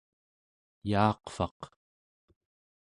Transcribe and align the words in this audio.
yaaqvaq 0.89 1.59